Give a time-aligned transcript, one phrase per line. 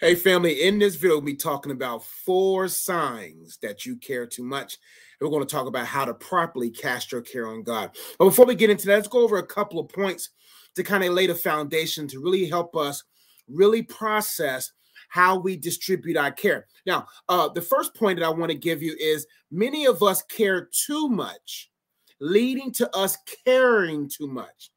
[0.00, 4.42] Hey, family, in this video, we'll be talking about four signs that you care too
[4.42, 4.78] much.
[5.20, 7.90] And we're going to talk about how to properly cast your care on God.
[8.18, 10.30] But before we get into that, let's go over a couple of points
[10.76, 13.04] to kind of lay the foundation to really help us
[13.48, 14.72] really process
[15.10, 16.66] how we distribute our care.
[16.86, 20.22] Now, uh, the first point that I want to give you is many of us
[20.22, 21.70] care too much,
[22.18, 24.70] leading to us caring too much.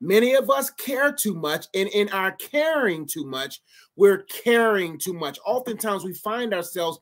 [0.00, 3.62] Many of us care too much, and in our caring too much,
[3.96, 5.38] we're caring too much.
[5.46, 6.98] Oftentimes, we find ourselves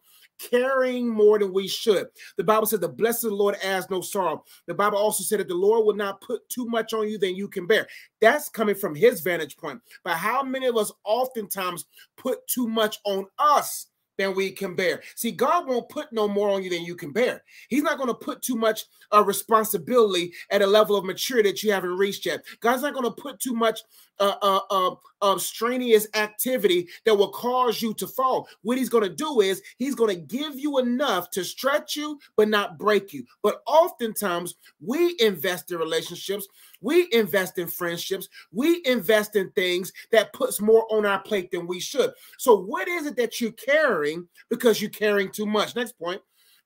[0.50, 2.06] caring more than we should.
[2.36, 4.44] The Bible says, The blessed Lord has no sorrow.
[4.66, 7.36] The Bible also said that the Lord will not put too much on you than
[7.36, 7.86] you can bear.
[8.20, 9.80] That's coming from his vantage point.
[10.04, 11.86] But how many of us oftentimes
[12.16, 13.86] put too much on us?
[14.22, 15.02] Than we can bear.
[15.14, 17.42] See, God won't put no more on you than you can bear.
[17.68, 21.62] He's not going to put too much uh, responsibility at a level of maturity that
[21.62, 22.44] you haven't reached yet.
[22.60, 23.80] God's not going to put too much
[24.20, 28.48] uh, uh, uh, strenuous activity that will cause you to fall.
[28.62, 32.18] What He's going to do is He's going to give you enough to stretch you,
[32.36, 33.24] but not break you.
[33.42, 36.46] But oftentimes we invest in relationships
[36.82, 38.28] we invest in friendships.
[38.52, 42.12] We invest in things that puts more on our plate than we should.
[42.38, 45.74] So, what is it that you're carrying because you're carrying too much?
[45.74, 46.20] Next point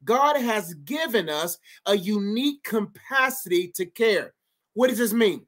[0.04, 4.34] God has given us a unique capacity to care.
[4.74, 5.46] What does this mean?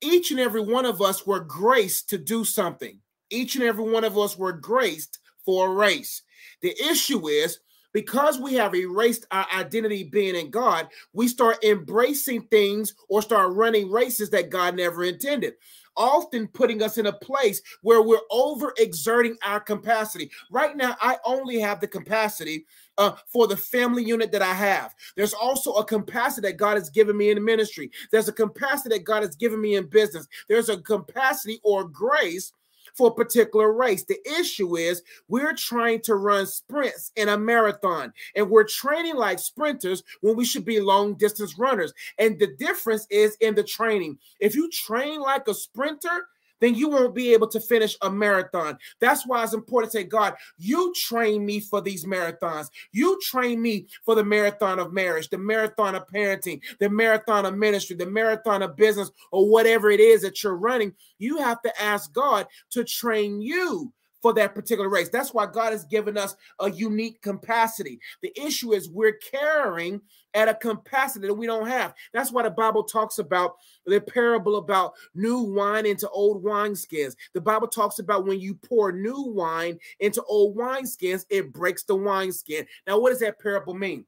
[0.00, 2.98] Each and every one of us were graced to do something.
[3.30, 6.22] Each and every one of us were graced for a race.
[6.60, 7.60] The issue is
[7.92, 13.52] because we have erased our identity being in God, we start embracing things or start
[13.54, 15.54] running races that God never intended
[15.96, 20.30] often putting us in a place where we're overexerting our capacity.
[20.50, 22.66] Right now, I only have the capacity
[22.98, 24.94] uh, for the family unit that I have.
[25.16, 27.90] There's also a capacity that God has given me in ministry.
[28.10, 30.26] There's a capacity that God has given me in business.
[30.48, 32.52] There's a capacity or grace
[32.94, 34.04] for a particular race.
[34.04, 39.38] The issue is we're trying to run sprints in a marathon and we're training like
[39.38, 41.92] sprinters when we should be long distance runners.
[42.18, 44.18] And the difference is in the training.
[44.40, 46.28] If you train like a sprinter,
[46.62, 48.78] then you won't be able to finish a marathon.
[49.00, 52.70] That's why it's important to say, God, you train me for these marathons.
[52.92, 57.58] You train me for the marathon of marriage, the marathon of parenting, the marathon of
[57.58, 60.94] ministry, the marathon of business, or whatever it is that you're running.
[61.18, 65.08] You have to ask God to train you for that particular race.
[65.08, 68.00] That's why God has given us a unique capacity.
[68.22, 70.00] The issue is we're carrying
[70.34, 71.92] at a capacity that we don't have.
[72.14, 77.16] That's why the Bible talks about the parable about new wine into old wineskins.
[77.34, 81.96] The Bible talks about when you pour new wine into old wineskins, it breaks the
[81.96, 82.66] wineskin.
[82.86, 84.06] Now, what does that parable mean?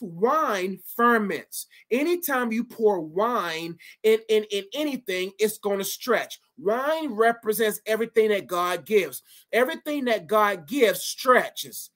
[0.00, 1.66] Wine ferments.
[1.90, 6.40] Anytime you pour wine in, in, in anything, it's going to stretch.
[6.58, 9.22] Wine represents everything that God gives.
[9.52, 11.90] Everything that God gives stretches.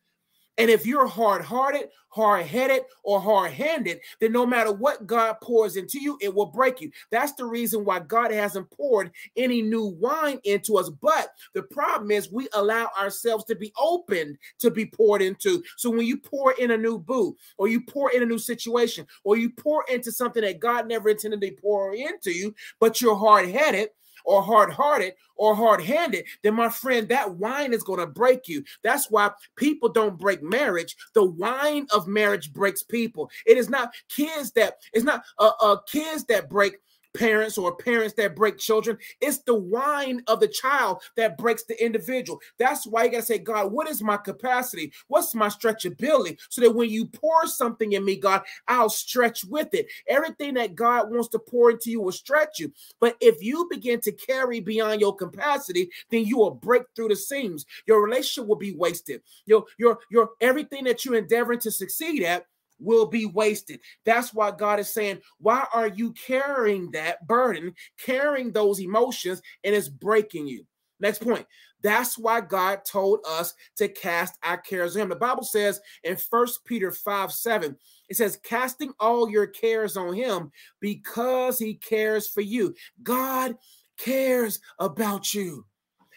[0.61, 5.37] And if you're hard hearted, hard headed, or hard handed, then no matter what God
[5.43, 6.91] pours into you, it will break you.
[7.11, 10.91] That's the reason why God hasn't poured any new wine into us.
[10.91, 15.63] But the problem is we allow ourselves to be opened to be poured into.
[15.79, 19.07] So when you pour in a new boo, or you pour in a new situation,
[19.25, 23.17] or you pour into something that God never intended to pour into you, but you're
[23.17, 23.89] hard headed,
[24.25, 28.47] or hard hearted or hard handed, then my friend, that wine is going to break
[28.47, 28.63] you.
[28.83, 30.97] That's why people don't break marriage.
[31.15, 33.31] The wine of marriage breaks people.
[33.47, 36.77] It is not kids that, it's not uh, uh kids that break
[37.15, 38.99] parents or parents that break children.
[39.21, 42.41] It's the wine of the child that breaks the individual.
[42.59, 44.93] That's why you got to say, God, what is my capacity?
[45.09, 46.39] What's my stretchability?
[46.49, 49.87] So that when you pour something in me, God, I'll stretch with it.
[50.09, 52.73] Everything that God wants to pour into you will stretch you.
[53.01, 57.17] But if you begin to carry beyond your capacity, then you will break through the
[57.17, 57.67] seams.
[57.87, 59.23] Your relationship will be wasted.
[59.47, 62.47] Your your your everything that you're endeavoring to succeed at
[62.81, 63.81] will be wasted.
[64.05, 69.75] That's why God is saying, Why are you carrying that burden, carrying those emotions, and
[69.75, 70.65] it's breaking you?
[71.01, 71.47] Next point.
[71.83, 75.09] That's why God told us to cast our cares on him.
[75.09, 77.77] The Bible says in First Peter 5 7,
[78.09, 80.51] it says, casting all your cares on him
[80.81, 82.75] because he cares for you.
[83.03, 83.57] God
[83.99, 85.65] cares about you.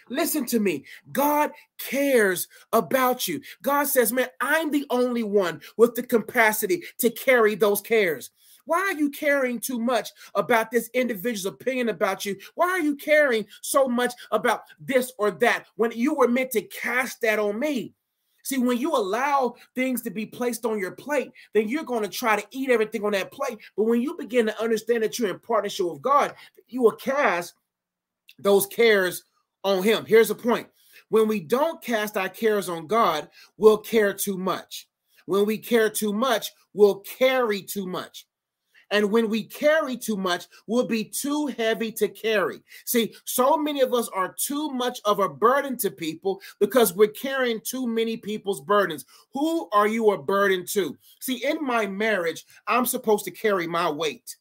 [0.10, 0.86] Listen to me.
[1.12, 3.42] God cares about you.
[3.62, 8.32] God says, man, I'm the only one with the capacity to carry those cares.
[8.66, 12.38] Why are you caring too much about this individual's opinion about you?
[12.56, 16.62] Why are you caring so much about this or that when you were meant to
[16.62, 17.94] cast that on me?
[18.44, 22.10] See, when you allow things to be placed on your plate, then you're going to
[22.10, 23.58] try to eat everything on that plate.
[23.78, 26.36] But when you begin to understand that you're in partnership with God,
[26.68, 27.54] you will cast
[28.40, 29.24] those cares
[29.64, 30.06] on him.
[30.06, 30.68] Here's the point
[31.10, 34.88] When we don't cast our cares on God, we'll care too much.
[35.26, 38.26] When we care too much, we'll carry too much.
[38.94, 42.62] And when we carry too much, we'll be too heavy to carry.
[42.86, 47.08] See, so many of us are too much of a burden to people because we're
[47.08, 49.06] carrying too many people's burdens.
[49.34, 50.96] Who are you a burden to?
[51.22, 54.36] See, in my marriage, I'm supposed to carry my weight.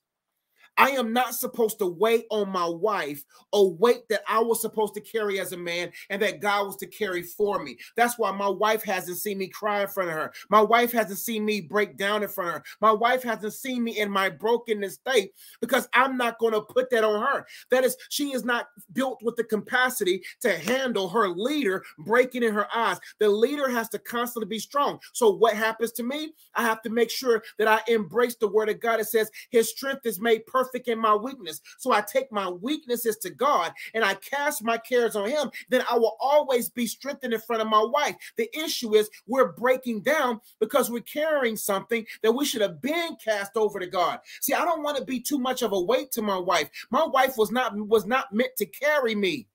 [0.76, 4.94] I am not supposed to wait on my wife a weight that I was supposed
[4.94, 7.76] to carry as a man and that God was to carry for me.
[7.96, 10.32] That's why my wife hasn't seen me cry in front of her.
[10.48, 12.64] My wife hasn't seen me break down in front of her.
[12.80, 16.90] My wife hasn't seen me in my brokenness state because I'm not going to put
[16.90, 17.46] that on her.
[17.70, 22.54] That is, she is not built with the capacity to handle her leader breaking in
[22.54, 22.98] her eyes.
[23.18, 24.98] The leader has to constantly be strong.
[25.12, 26.32] So, what happens to me?
[26.54, 29.00] I have to make sure that I embrace the word of God.
[29.00, 31.60] It says, His strength is made perfect perfect in my weakness.
[31.78, 35.50] So I take my weaknesses to God and I cast my cares on Him.
[35.68, 38.16] Then I will always be strengthened in front of my wife.
[38.36, 43.16] The issue is we're breaking down because we're carrying something that we should have been
[43.22, 44.20] cast over to God.
[44.40, 46.70] See, I don't want to be too much of a weight to my wife.
[46.90, 49.48] My wife was not was not meant to carry me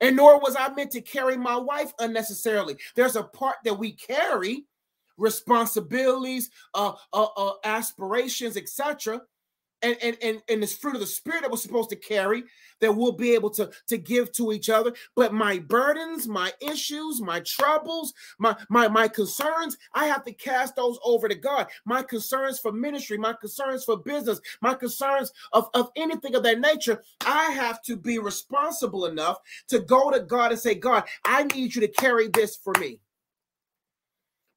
[0.00, 2.76] and nor was I meant to carry my wife unnecessarily.
[2.96, 4.64] There's a part that we carry,
[5.16, 9.22] responsibilities, uh, uh, uh aspirations, etc
[9.82, 12.44] and, and, and, and this fruit of the spirit that we're supposed to carry
[12.80, 14.92] that we'll be able to, to give to each other.
[15.14, 20.76] But my burdens, my issues, my troubles, my, my, my concerns, I have to cast
[20.76, 21.68] those over to God.
[21.84, 26.60] My concerns for ministry, my concerns for business, my concerns of, of anything of that
[26.60, 29.38] nature, I have to be responsible enough
[29.68, 32.98] to go to God and say, God, I need you to carry this for me.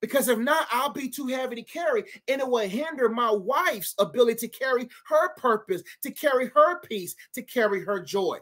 [0.01, 3.95] Because if not, I'll be too heavy to carry, and it will hinder my wife's
[3.97, 8.37] ability to carry her purpose, to carry her peace, to carry her joy.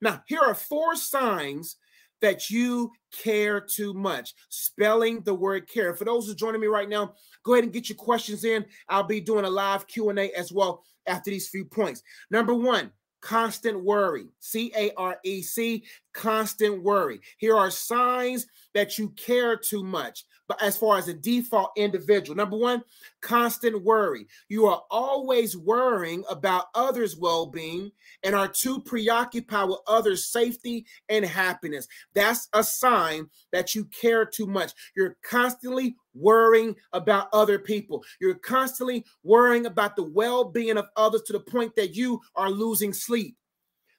[0.00, 1.76] Now, here are four signs
[2.22, 2.92] that you
[3.22, 4.34] care too much.
[4.48, 5.94] Spelling the word care.
[5.94, 7.14] For those who are joining me right now,
[7.44, 8.64] go ahead and get your questions in.
[8.88, 12.02] I'll be doing a live Q&A as well after these few points.
[12.30, 12.90] Number 1,
[13.22, 14.26] constant worry.
[14.40, 17.20] C A R E C, constant worry.
[17.38, 22.36] Here are signs that you care too much But as far as a default individual.
[22.36, 22.82] Number one,
[23.22, 24.26] constant worry.
[24.48, 27.92] You are always worrying about others' well being
[28.22, 31.88] and are too preoccupied with others' safety and happiness.
[32.14, 34.72] That's a sign that you care too much.
[34.96, 38.04] You're constantly worrying about other people.
[38.20, 42.50] You're constantly worrying about the well being of others to the point that you are
[42.50, 43.36] losing sleep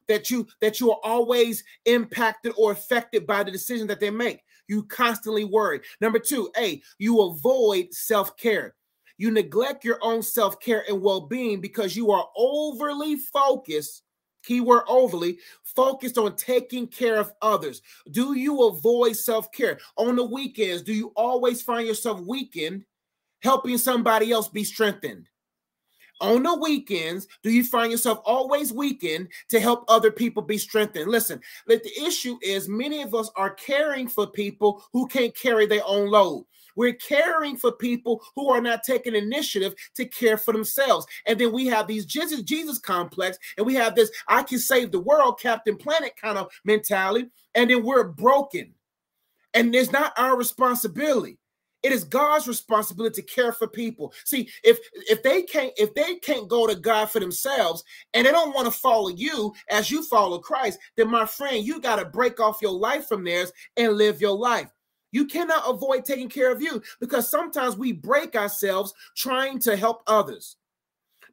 [0.09, 4.43] that you that you are always impacted or affected by the decision that they make
[4.67, 5.81] you constantly worry.
[6.01, 8.75] Number two, A, you avoid self care.
[9.17, 14.02] You neglect your own self care and well being because you are overly focused.
[14.43, 17.81] Keyword overly focused on taking care of others.
[18.11, 20.83] Do you avoid self care on the weekends?
[20.83, 22.85] Do you always find yourself weakened
[23.41, 25.27] helping somebody else be strengthened?
[26.21, 31.09] on the weekends do you find yourself always weakened to help other people be strengthened
[31.09, 35.81] listen the issue is many of us are caring for people who can't carry their
[35.85, 36.45] own load
[36.75, 41.05] we're caring for people who are not taking initiative to care for themselves.
[41.25, 44.91] And then we have these Jesus, Jesus complex, and we have this I can save
[44.91, 47.29] the world, Captain Planet kind of mentality.
[47.55, 48.73] And then we're broken.
[49.53, 51.37] And it's not our responsibility.
[51.83, 54.13] It is God's responsibility to care for people.
[54.23, 57.83] See, if if they can't if they can't go to God for themselves
[58.13, 61.81] and they don't want to follow you as you follow Christ, then my friend, you
[61.81, 64.71] got to break off your life from theirs and live your life.
[65.13, 70.01] You cannot avoid taking care of you because sometimes we break ourselves trying to help
[70.07, 70.57] others.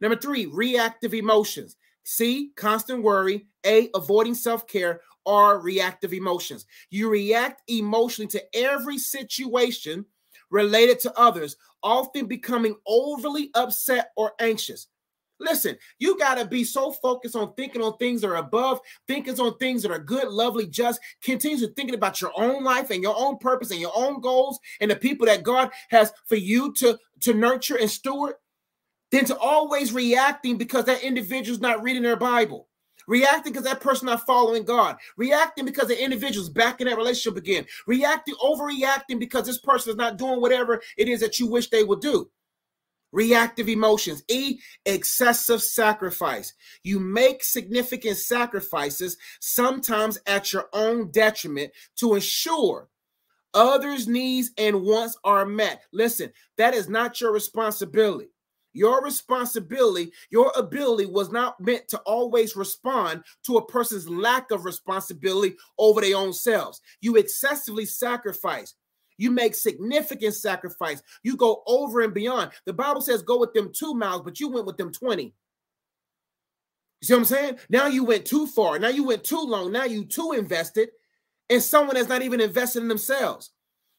[0.03, 1.77] Number 3, reactive emotions.
[2.05, 3.47] C, constant worry.
[3.65, 5.01] A, avoiding self care.
[5.27, 6.67] Or reactive emotions.
[6.91, 10.05] You react emotionally to every situation
[10.51, 14.89] related to others, often becoming overly upset or anxious.
[15.41, 19.41] Listen, you got to be so focused on thinking on things that are above, thinking
[19.41, 23.03] on things that are good, lovely, just, continues to thinking about your own life and
[23.03, 26.73] your own purpose and your own goals and the people that God has for you
[26.75, 28.35] to, to nurture and steward,
[29.11, 32.69] than to always reacting because that individual's not reading their Bible.
[33.09, 37.37] Reacting because that person not following God, reacting because the individual's back in that relationship
[37.37, 41.71] again, reacting, overreacting because this person is not doing whatever it is that you wish
[41.71, 42.31] they would do.
[43.12, 44.23] Reactive emotions.
[44.29, 46.55] E, excessive sacrifice.
[46.85, 52.88] You make significant sacrifices, sometimes at your own detriment, to ensure
[53.52, 55.83] others' needs and wants are met.
[55.93, 58.29] Listen, that is not your responsibility.
[58.73, 64.64] Your responsibility, your ability was not meant to always respond to a person's lack of
[64.64, 66.81] responsibility over their own selves.
[67.00, 68.75] You excessively sacrifice.
[69.21, 71.03] You make significant sacrifice.
[71.23, 72.53] You go over and beyond.
[72.65, 75.25] The Bible says go with them two miles, but you went with them 20.
[75.25, 75.33] You
[77.03, 77.59] see what I'm saying?
[77.69, 78.79] Now you went too far.
[78.79, 79.73] Now you went too long.
[79.73, 80.89] Now you too invested
[81.50, 83.50] in someone that's not even invested in themselves.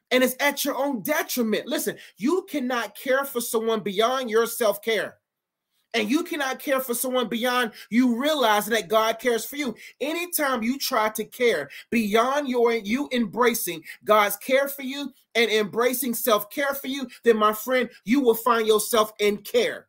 [0.10, 1.68] And it's at your own detriment.
[1.68, 5.18] Listen, you cannot care for someone beyond your self care
[5.94, 9.76] and you cannot care for someone beyond you realizing that God cares for you.
[10.00, 16.14] Anytime you try to care beyond your you embracing God's care for you and embracing
[16.14, 19.88] self-care for you, then my friend, you will find yourself in care.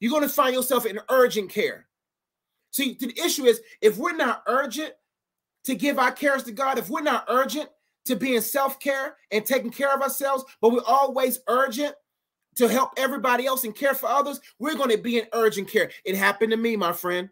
[0.00, 1.86] You're going to find yourself in urgent care.
[2.70, 4.92] See, the issue is if we're not urgent
[5.64, 7.68] to give our cares to God, if we're not urgent
[8.04, 11.94] to be in self-care and taking care of ourselves, but we're always urgent
[12.58, 15.90] to help everybody else and care for others, we're going to be in urgent care.
[16.04, 17.30] It happened to me, my friend.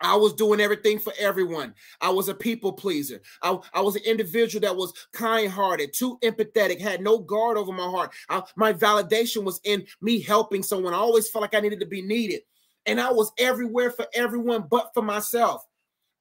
[0.00, 1.74] I was doing everything for everyone.
[2.00, 3.20] I was a people pleaser.
[3.42, 7.70] I, I was an individual that was kind hearted, too empathetic, had no guard over
[7.70, 8.10] my heart.
[8.28, 10.94] I, my validation was in me helping someone.
[10.94, 12.40] I always felt like I needed to be needed.
[12.86, 15.64] And I was everywhere for everyone but for myself.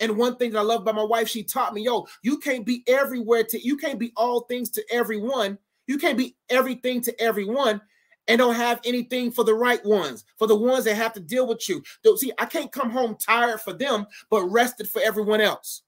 [0.01, 2.65] And one thing that I love about my wife, she taught me, yo, you can't
[2.65, 5.57] be everywhere to, you can't be all things to everyone
[5.89, 7.81] you can't be everything to everyone
[8.27, 11.47] and don't have anything for the right ones, for the ones that have to deal
[11.47, 11.81] with you.
[12.03, 15.81] Don't See, I can't come home tired for them, but rested for everyone else.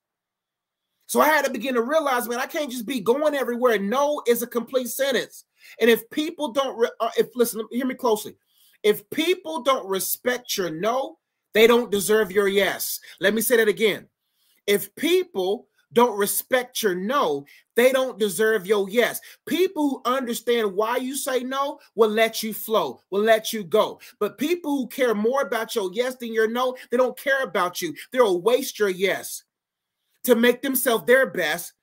[1.06, 3.78] So I had to begin to realize, man, I can't just be going everywhere.
[3.78, 5.46] No is a complete sentence.
[5.80, 8.36] And if people don't, re- uh, if listen, hear me closely.
[8.82, 11.20] If people don't respect your no,
[11.54, 13.00] they don't deserve your yes.
[13.20, 14.08] Let me say that again.
[14.66, 17.46] If people don't respect your no,
[17.76, 19.20] they don't deserve your yes.
[19.48, 24.00] People who understand why you say no will let you flow, will let you go.
[24.20, 27.82] But people who care more about your yes than your no, they don't care about
[27.82, 27.94] you.
[28.12, 29.44] They'll waste your yes
[30.24, 31.74] to make themselves their best,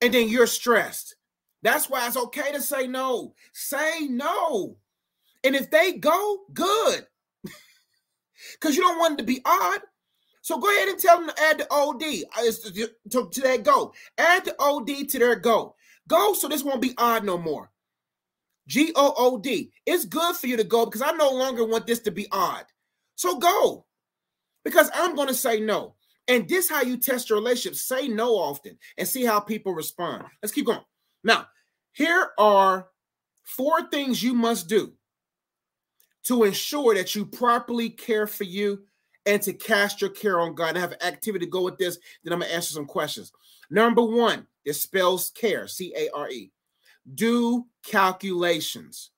[0.00, 1.16] and then you're stressed.
[1.62, 3.34] That's why it's okay to say no.
[3.52, 4.76] Say no.
[5.44, 7.06] And if they go, good.
[8.54, 9.80] Because you don't want it to be odd.
[10.42, 12.02] So go ahead and tell them to add the OD
[12.36, 13.92] uh, to, to their go.
[14.16, 15.74] Add the OD to their go.
[16.08, 17.70] Go so this won't be odd no more.
[18.66, 19.70] G O O D.
[19.86, 22.64] It's good for you to go because I no longer want this to be odd.
[23.16, 23.84] So go
[24.64, 25.94] because I'm going to say no.
[26.28, 27.76] And this how you test your relationship.
[27.76, 30.24] Say no often and see how people respond.
[30.42, 30.80] Let's keep going.
[31.24, 31.48] Now,
[31.92, 32.88] here are
[33.42, 34.92] four things you must do
[36.24, 38.84] to ensure that you properly care for you
[39.26, 41.98] and to cast your care on God and have an activity to go with this.
[42.24, 43.32] Then I'm going to answer some questions.
[43.70, 46.50] Number one, it spells care, C A R E.
[47.14, 49.10] Do calculations.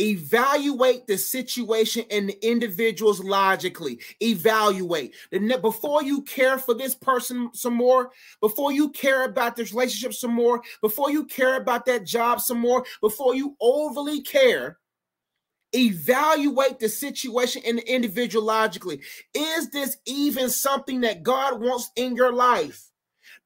[0.00, 4.00] Evaluate the situation and the individuals logically.
[4.22, 5.14] Evaluate.
[5.60, 10.32] Before you care for this person some more, before you care about this relationship some
[10.32, 14.78] more, before you care about that job some more, before you overly care,
[15.74, 19.00] evaluate the situation and the individual logically.
[19.34, 22.90] Is this even something that God wants in your life?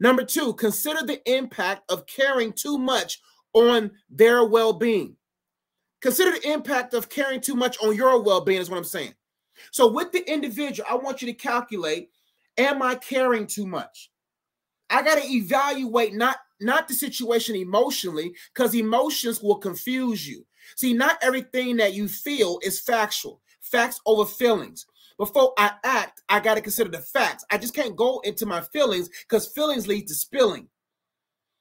[0.00, 3.21] Number two, consider the impact of caring too much
[3.52, 5.16] on their well being.
[6.00, 9.14] Consider the impact of caring too much on your well being, is what I'm saying.
[9.71, 12.11] So, with the individual, I want you to calculate
[12.57, 14.11] Am I caring too much?
[14.90, 20.47] I got to evaluate not not the situation emotionally because emotions will confuse you.
[20.76, 23.40] See, not everything that you feel is factual.
[23.61, 24.87] Facts over feelings.
[25.16, 27.44] Before I act, I got to consider the facts.
[27.50, 30.68] I just can't go into my feelings because feelings lead to spilling.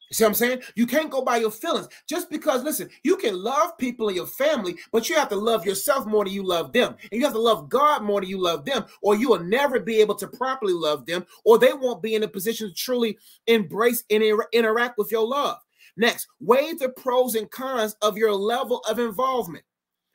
[0.09, 0.61] You see what I'm saying?
[0.75, 4.27] You can't go by your feelings just because, listen, you can love people in your
[4.27, 6.95] family, but you have to love yourself more than you love them.
[7.11, 9.79] And you have to love God more than you love them, or you will never
[9.79, 13.17] be able to properly love them, or they won't be in a position to truly
[13.47, 15.57] embrace and interact with your love.
[15.95, 19.63] Next, weigh the pros and cons of your level of involvement.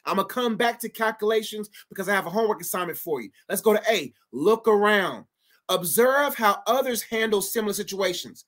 [0.05, 3.31] I'm gonna come back to calculations because I have a homework assignment for you.
[3.49, 4.13] Let's go to A.
[4.33, 5.27] Look around.
[5.69, 8.47] Observe how others handle similar situations.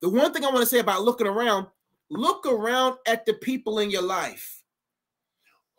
[0.00, 1.66] The one thing I want to say about looking around,
[2.08, 4.62] look around at the people in your life.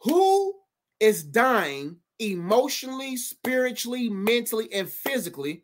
[0.04, 0.54] Who
[1.00, 5.64] is dying emotionally, spiritually, mentally, and physically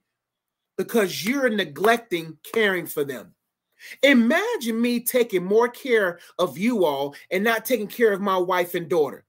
[0.77, 3.35] because you're neglecting caring for them?
[4.03, 8.75] Imagine me taking more care of you all and not taking care of my wife
[8.75, 9.25] and daughter.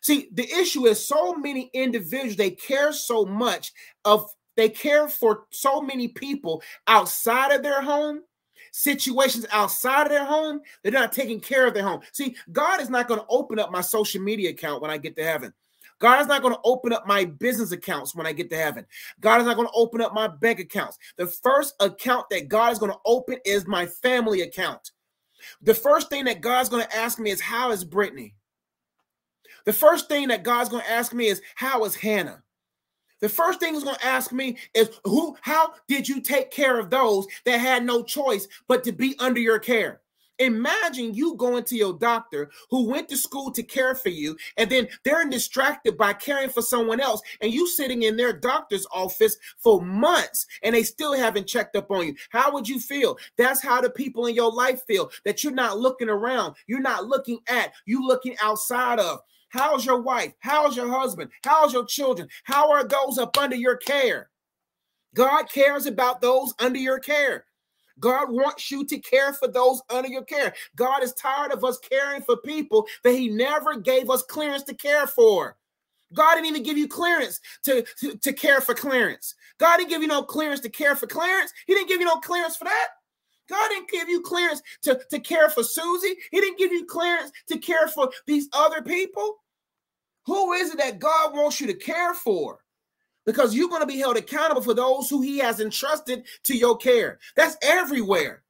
[0.00, 3.72] See, the issue is so many individuals, they care so much
[4.04, 8.22] of they care for so many people outside of their home
[8.72, 12.00] situations outside of their home, they're not taking care of their home.
[12.12, 15.16] See, God is not going to open up my social media account when I get
[15.16, 15.52] to heaven.
[15.98, 18.86] God is not going to open up my business accounts when I get to heaven.
[19.20, 20.98] God is not going to open up my bank accounts.
[21.16, 24.92] The first account that God is going to open is my family account.
[25.62, 28.34] The first thing that God's going to ask me is, How is Brittany?
[29.64, 32.42] The first thing that God's going to ask me is, How is Hannah?
[33.20, 36.78] The first thing he's going to ask me is who how did you take care
[36.78, 40.00] of those that had no choice but to be under your care?
[40.38, 44.70] Imagine you going to your doctor who went to school to care for you, and
[44.70, 49.36] then they're distracted by caring for someone else, and you sitting in their doctor's office
[49.58, 52.14] for months and they still haven't checked up on you.
[52.30, 53.18] How would you feel?
[53.36, 57.06] That's how the people in your life feel that you're not looking around, you're not
[57.06, 59.20] looking at, you looking outside of.
[59.50, 60.34] How's your wife?
[60.40, 61.30] How's your husband?
[61.42, 62.28] How's your children?
[62.44, 64.30] How are those up under your care?
[65.14, 67.46] God cares about those under your care.
[68.00, 70.54] God wants you to care for those under your care.
[70.76, 74.74] God is tired of us caring for people that He never gave us clearance to
[74.74, 75.56] care for.
[76.14, 79.34] God didn't even give you clearance to, to, to care for Clarence.
[79.58, 81.52] God didn't give you no clearance to care for Clarence.
[81.66, 82.88] He didn't give you no clearance for that.
[83.48, 86.16] God didn't give you clearance to, to care for Susie.
[86.30, 89.36] He didn't give you clearance to care for these other people.
[90.26, 92.58] Who is it that God wants you to care for?
[93.28, 96.78] Because you're going to be held accountable for those who he has entrusted to your
[96.78, 97.18] care.
[97.36, 98.42] That's everywhere.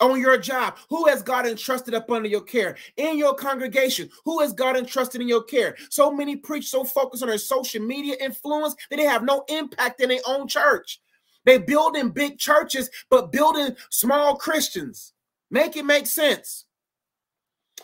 [0.00, 2.76] On your job, who has God entrusted up under your care?
[2.96, 5.76] In your congregation, who has God entrusted in your care?
[5.90, 10.00] So many preach so focused on their social media influence that they have no impact
[10.00, 11.00] in their own church.
[11.44, 15.12] They building big churches, but building small Christians.
[15.52, 16.64] Make it make sense.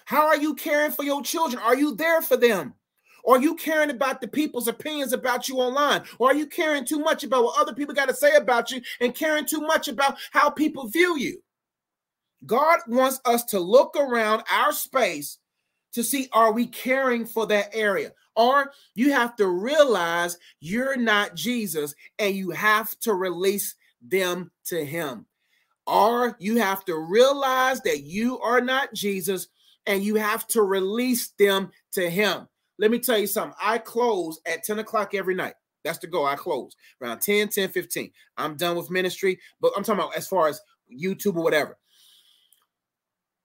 [0.06, 1.62] How are you caring for your children?
[1.62, 2.74] Are you there for them?
[3.26, 6.02] Are you caring about the people's opinions about you online?
[6.18, 8.80] Or are you caring too much about what other people got to say about you
[9.00, 11.42] and caring too much about how people view you?
[12.44, 15.38] God wants us to look around our space
[15.92, 18.12] to see are we caring for that area?
[18.34, 24.84] Or you have to realize you're not Jesus and you have to release them to
[24.84, 25.26] him.
[25.86, 29.48] Or you have to realize that you are not Jesus
[29.86, 32.48] and you have to release them to him.
[32.82, 33.54] Let me tell you something.
[33.62, 35.54] I close at 10 o'clock every night.
[35.84, 36.26] That's the goal.
[36.26, 38.10] I close around 10, 10, 15.
[38.36, 40.60] I'm done with ministry, but I'm talking about as far as
[40.92, 41.78] YouTube or whatever.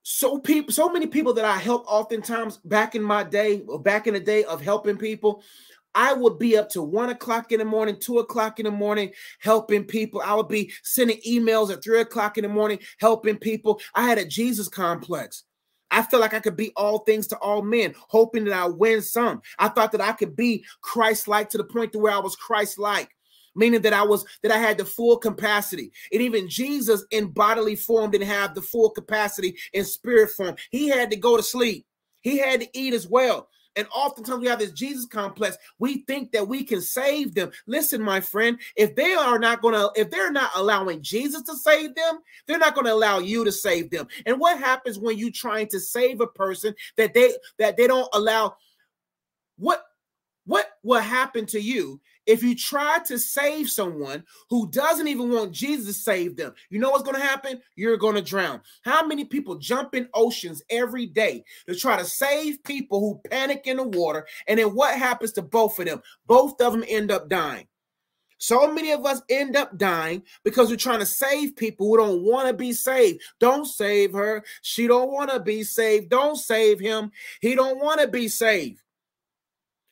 [0.02, 4.14] So people, so many people that I help oftentimes back in my day, back in
[4.14, 5.44] the day of helping people,
[5.94, 9.12] I would be up to one o'clock in the morning, two o'clock in the morning,
[9.38, 10.20] helping people.
[10.20, 13.80] I would be sending emails at three o'clock in the morning, helping people.
[13.94, 15.44] I had a Jesus complex.
[15.90, 19.02] I felt like I could be all things to all men, hoping that I win
[19.02, 19.42] some.
[19.58, 23.10] I thought that I could be Christ-like to the point to where I was Christ-like,
[23.54, 25.90] meaning that I was that I had the full capacity.
[26.12, 30.56] And even Jesus in bodily form didn't have the full capacity in spirit form.
[30.70, 31.86] He had to go to sleep.
[32.20, 33.48] He had to eat as well.
[33.76, 35.56] And oftentimes we have this Jesus complex.
[35.78, 37.50] We think that we can save them.
[37.66, 41.56] Listen, my friend, if they are not going to, if they're not allowing Jesus to
[41.56, 44.08] save them, they're not going to allow you to save them.
[44.26, 48.08] And what happens when you trying to save a person that they that they don't
[48.14, 48.56] allow?
[49.58, 49.84] What
[50.44, 55.50] what will happen to you if you try to save someone who doesn't even want
[55.50, 57.58] Jesus to save them, you know what's going to happen?
[57.74, 58.60] You're going to drown.
[58.82, 63.62] How many people jump in oceans every day to try to save people who panic
[63.64, 64.26] in the water?
[64.46, 66.02] And then what happens to both of them?
[66.26, 67.66] Both of them end up dying.
[68.36, 72.22] So many of us end up dying because we're trying to save people who don't
[72.22, 73.22] want to be saved.
[73.40, 74.44] Don't save her.
[74.60, 76.10] She don't want to be saved.
[76.10, 77.10] Don't save him.
[77.40, 78.82] He don't want to be saved.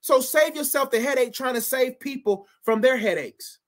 [0.06, 3.58] So save yourself the headache trying to save people from their headaches.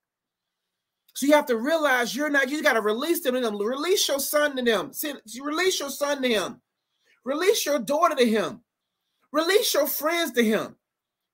[1.14, 3.58] So you have to realize you're not, you got to release them to them.
[3.58, 4.92] Release your son to them.
[5.42, 6.60] Release your son to him.
[7.24, 8.60] Release your daughter to him.
[9.32, 10.76] Release your friends to him.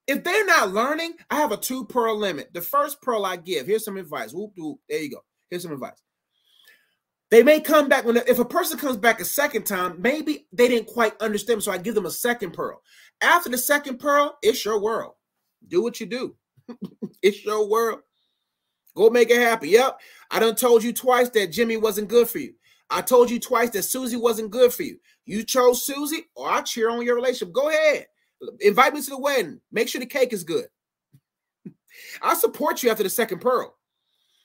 [0.06, 2.54] If they're not learning, I have a two pearl limit.
[2.54, 4.32] The first pearl I give, here's some advice.
[4.32, 5.20] Whoop, whoop, there you go.
[5.50, 6.02] Here's some advice.
[7.34, 10.68] They may come back when if a person comes back a second time, maybe they
[10.68, 11.64] didn't quite understand.
[11.64, 12.80] So I give them a second pearl.
[13.20, 15.14] After the second pearl, it's your world.
[15.66, 16.36] Do what you do.
[17.22, 18.02] it's your world.
[18.94, 19.68] Go make it happen.
[19.68, 19.98] Yep.
[20.30, 22.54] I done told you twice that Jimmy wasn't good for you.
[22.88, 24.98] I told you twice that Susie wasn't good for you.
[25.24, 27.52] You chose Susie, or I cheer on your relationship.
[27.52, 28.06] Go ahead.
[28.60, 29.60] Invite me to the wedding.
[29.72, 30.66] Make sure the cake is good.
[32.22, 33.73] I support you after the second pearl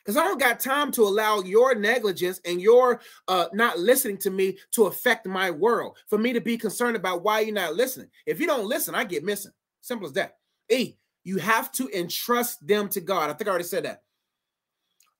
[0.09, 4.31] because I don't got time to allow your negligence and your uh, not listening to
[4.31, 5.99] me to affect my world.
[6.07, 8.07] For me to be concerned about why you're not listening.
[8.25, 9.51] If you don't listen, I get missing.
[9.81, 10.37] Simple as that.
[10.67, 13.29] E, you have to entrust them to God.
[13.29, 14.01] I think I already said that.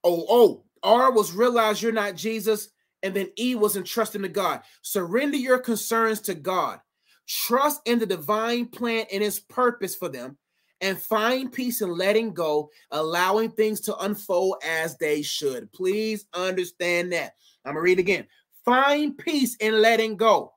[0.02, 2.70] Oh, oh, R was realize you're not Jesus
[3.04, 4.62] And then E was entrusting to God.
[4.82, 6.80] Surrender your concerns to God.
[7.28, 10.36] Trust in the divine plan and his purpose for them
[10.80, 15.70] and find peace in letting go, allowing things to unfold as they should.
[15.72, 17.34] Please understand that.
[17.64, 18.26] I'm going to read again.
[18.64, 20.52] Find peace in letting go.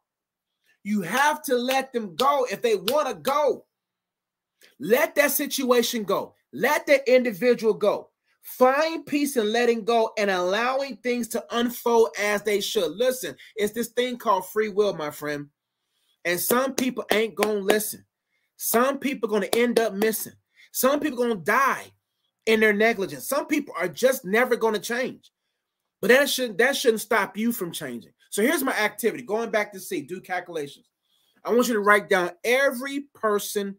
[0.84, 3.66] You have to let them go if they want to go.
[4.80, 6.36] Let that situation go.
[6.52, 8.10] Let that individual go.
[8.42, 12.92] Find peace in letting go and allowing things to unfold as they should.
[12.92, 15.48] Listen, it's this thing called free will, my friend.
[16.26, 18.06] And some people ain't going to listen.
[18.64, 20.32] Some people are going to end up missing.
[20.72, 21.92] Some people are going to die
[22.46, 23.28] in their negligence.
[23.28, 25.32] Some people are just never going to change.
[26.00, 28.14] But that shouldn't that shouldn't stop you from changing.
[28.30, 29.24] So here's my activity.
[29.24, 30.86] Going back to see, do calculations.
[31.44, 33.76] I want you to write down every person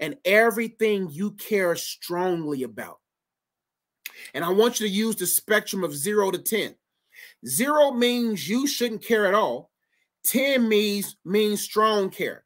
[0.00, 3.00] and everything you care strongly about.
[4.32, 6.74] And I want you to use the spectrum of 0 to 10.
[7.46, 9.70] 0 means you shouldn't care at all.
[10.24, 12.44] 10 means means strong care.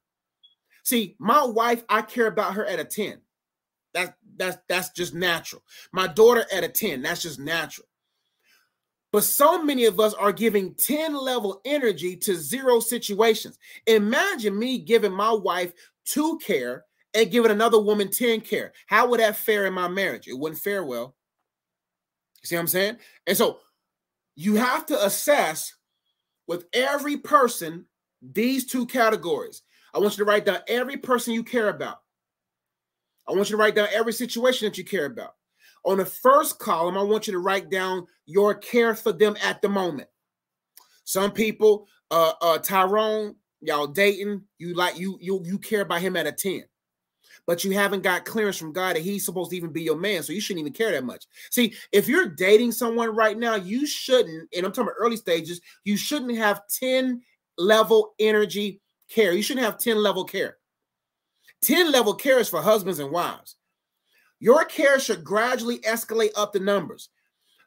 [0.87, 3.19] See, my wife, I care about her at a 10.
[3.93, 5.65] That's that's that's just natural.
[5.91, 7.89] My daughter at a 10, that's just natural.
[9.11, 13.59] But so many of us are giving 10 level energy to zero situations.
[13.89, 15.73] Imagine me giving my wife
[16.05, 18.73] two care and giving another woman 10 care.
[18.87, 20.29] How would that fare in my marriage?
[20.29, 21.17] It wouldn't fare well.
[22.45, 22.99] See what I'm saying?
[23.27, 23.59] And so
[24.37, 25.75] you have to assess
[26.47, 27.87] with every person
[28.23, 29.63] these two categories.
[29.97, 32.03] I want you to write down every person you care about.
[33.27, 35.35] I want you to write down every situation that you care about.
[35.87, 39.63] On the first column, I want you to write down your care for them at
[39.63, 40.09] the moment.
[41.05, 46.15] Some people, uh, uh Tyrone, y'all dating, you like you you you care about him
[46.17, 46.65] at a 10
[47.47, 50.25] but you haven't got clearance from God that he's supposed to even be your man.
[50.25, 51.27] So you shouldn't even care that much.
[51.51, 55.61] See, if you're dating someone right now, you shouldn't, and I'm talking about early stages,
[55.85, 57.23] you shouldn't have 10
[57.57, 59.33] level energy care.
[59.33, 60.59] You shouldn't have 10 level care.
[61.63, 63.57] 10 level care is for husbands and wives.
[64.39, 67.09] Your care should gradually escalate up the numbers.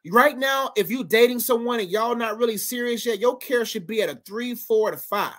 [0.07, 3.85] Right now, if you're dating someone and y'all not really serious yet, your care should
[3.85, 5.33] be at a three, four to five.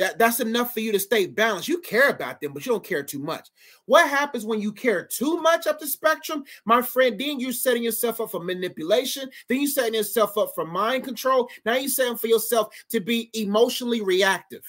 [0.00, 1.68] That, that's enough for you to stay balanced.
[1.68, 3.50] You care about them, but you don't care too much.
[3.84, 7.20] What happens when you care too much up the spectrum, my friend?
[7.20, 9.28] Then you're setting yourself up for manipulation.
[9.46, 11.50] Then you're setting yourself up for mind control.
[11.66, 14.62] Now you're setting for yourself to be emotionally reactive.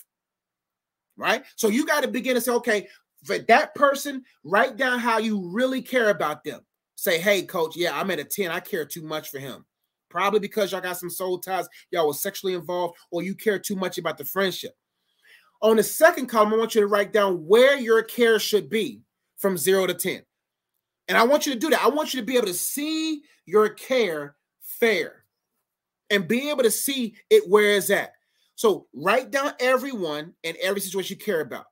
[1.16, 1.46] Right?
[1.56, 2.90] So you got to begin to say, okay,
[3.24, 6.60] for that person, write down how you really care about them.
[6.96, 8.52] Say, hey, coach, yeah, I'm at a 10.
[8.52, 9.64] I care too much for him.
[10.10, 13.78] Probably because y'all got some soul ties, y'all were sexually involved, or you care too
[13.78, 14.74] much about the friendship.
[15.62, 19.02] On the second column, I want you to write down where your care should be
[19.38, 20.24] from zero to 10.
[21.08, 21.84] And I want you to do that.
[21.84, 25.26] I want you to be able to see your care fair
[26.10, 28.14] and be able to see it where it's at.
[28.56, 31.66] So write down everyone and every situation you care about.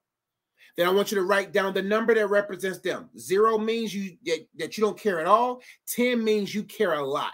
[0.78, 3.10] Then I want you to write down the number that represents them.
[3.18, 5.62] Zero means you that, that you don't care at all.
[5.88, 7.34] 10 means you care a lot.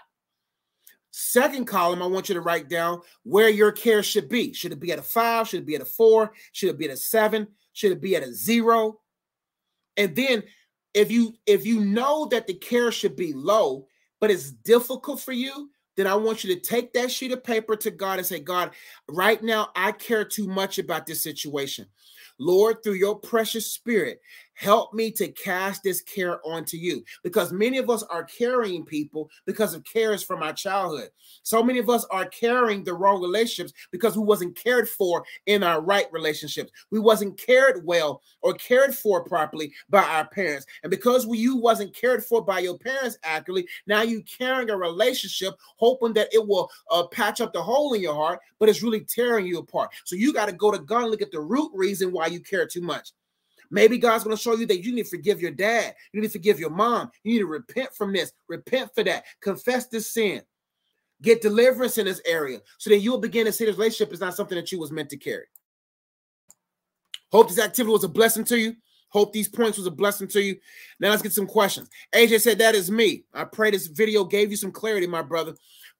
[1.18, 4.52] Second column, I want you to write down where your care should be.
[4.52, 5.48] Should it be at a five?
[5.48, 6.34] Should it be at a four?
[6.52, 7.46] Should it be at a seven?
[7.72, 9.00] Should it be at a zero?
[9.96, 10.42] And then
[10.92, 13.86] if you if you know that the care should be low,
[14.20, 17.76] but it's difficult for you, then I want you to take that sheet of paper
[17.76, 18.72] to God and say, God,
[19.08, 21.86] right now I care too much about this situation.
[22.38, 24.20] Lord, through your precious spirit,
[24.56, 29.30] help me to cast this care onto you because many of us are carrying people
[29.44, 31.10] because of cares from our childhood.
[31.42, 35.62] So many of us are carrying the wrong relationships because we wasn't cared for in
[35.62, 36.72] our right relationships.
[36.90, 40.66] We wasn't cared well or cared for properly by our parents.
[40.82, 44.76] And because we, you wasn't cared for by your parents accurately, now you carrying a
[44.76, 48.82] relationship hoping that it will uh, patch up the hole in your heart, but it's
[48.82, 49.90] really tearing you apart.
[50.04, 52.40] So you got to go to God and look at the root reason why you
[52.40, 53.10] care too much.
[53.70, 55.94] Maybe God's going to show you that you need to forgive your dad.
[56.12, 57.10] You need to forgive your mom.
[57.24, 60.42] You need to repent from this, repent for that, confess this sin,
[61.22, 64.34] get deliverance in this area so that you'll begin to see this relationship is not
[64.34, 65.46] something that you was meant to carry.
[67.32, 68.76] Hope this activity was a blessing to you.
[69.08, 70.56] Hope these points was a blessing to you.
[71.00, 71.88] Now let's get some questions.
[72.14, 73.24] AJ said, That is me.
[73.32, 75.54] I pray this video gave you some clarity, my brother.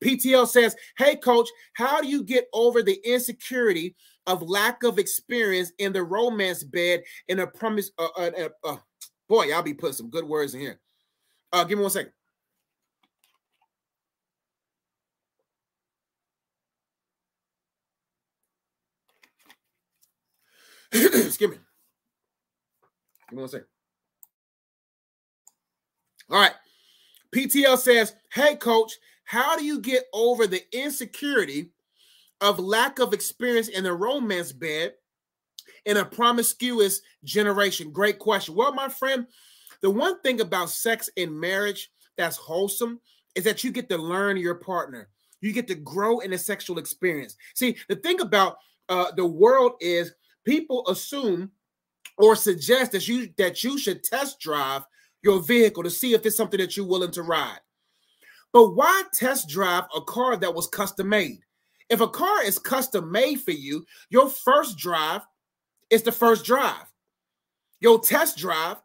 [0.05, 3.95] PTL says, Hey, coach, how do you get over the insecurity
[4.27, 7.91] of lack of experience in the romance bed in a promise?
[7.99, 8.77] Uh, uh, uh, uh,
[9.29, 10.81] boy, I'll be putting some good words in here.
[11.53, 12.13] Uh, give me one second.
[20.93, 21.59] Excuse me.
[23.29, 23.67] Give me one second.
[26.31, 26.53] All right.
[27.35, 28.93] PTL says, Hey, coach,
[29.25, 31.71] How do you get over the insecurity
[32.41, 34.93] of lack of experience in the romance bed
[35.85, 37.91] in a promiscuous generation?
[37.91, 38.55] Great question.
[38.55, 39.27] Well, my friend,
[39.83, 43.01] the one thing about sex in marriage that's wholesome
[43.35, 45.09] is that you get to learn your partner.
[45.41, 47.37] You get to grow in a sexual experience.
[47.55, 48.57] See, the thing about
[48.89, 50.13] uh, the world is
[50.45, 51.51] people assume
[52.19, 54.83] or suggest that you that you should test drive
[55.23, 57.59] your vehicle to see if it's something that you're willing to ride.
[58.53, 61.41] But why test drive a car that was custom made?
[61.89, 65.23] If a car is custom made for you, your first drive
[65.91, 66.87] is the first drive.
[67.81, 68.79] Your test drive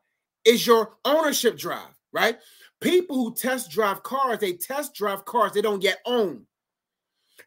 [0.46, 2.38] is your ownership drive, right?
[2.80, 6.46] People who test drive cars, they test drive cars they don't yet own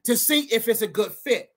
[0.05, 1.54] to see if it's a good fit.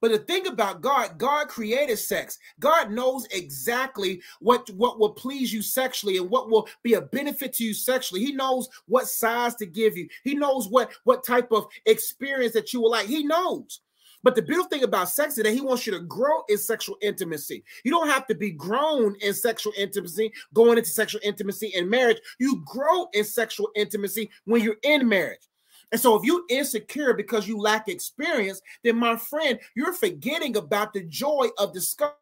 [0.00, 2.38] But the thing about God, God created sex.
[2.60, 7.52] God knows exactly what, what will please you sexually and what will be a benefit
[7.54, 8.24] to you sexually.
[8.24, 10.08] He knows what size to give you.
[10.24, 13.06] He knows what, what type of experience that you will like.
[13.06, 13.80] He knows.
[14.22, 16.96] But the beautiful thing about sex is that he wants you to grow in sexual
[17.00, 17.62] intimacy.
[17.84, 22.18] You don't have to be grown in sexual intimacy, going into sexual intimacy in marriage.
[22.40, 25.48] You grow in sexual intimacy when you're in marriage.
[25.92, 30.92] And so, if you're insecure because you lack experience, then my friend, you're forgetting about
[30.92, 32.12] the joy of discovery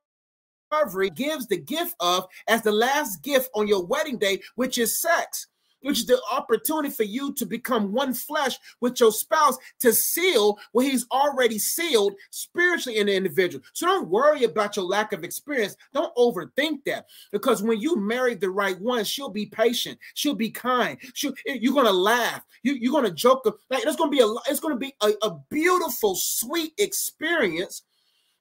[1.15, 5.47] gives the gift of as the last gift on your wedding day, which is sex
[5.85, 10.59] which is the opportunity for you to become one flesh with your spouse to seal
[10.73, 13.65] what he's already sealed spiritually in the individual.
[13.73, 15.77] So don't worry about your lack of experience.
[15.93, 20.51] Don't overthink that because when you marry the right one, she'll be patient, she'll be
[20.51, 23.45] kind, she'll, eh, you're gonna laugh, you, you're gonna joke.
[23.71, 27.83] Like it's gonna be a it's gonna be a, a beautiful, sweet experience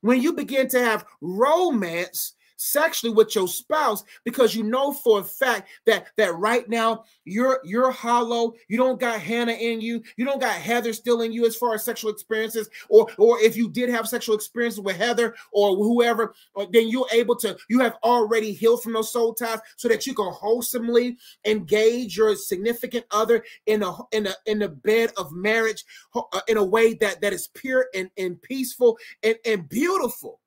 [0.02, 5.24] when you begin to have romance sexually with your spouse because you know for a
[5.24, 8.54] fact that that right now you're you're hollow.
[8.68, 10.02] You don't got hannah in you.
[10.18, 12.70] You don't got heather still in you as far as sexual experiences.
[12.90, 16.34] Or or if you did have sexual experiences with heather or whoever
[16.72, 20.14] then you're able to you have already healed from those soul ties so that you
[20.14, 25.84] can wholesomely engage your significant other in a in a in the bed of marriage
[26.16, 30.40] uh, in a way that that is pure and, and peaceful and, and beautiful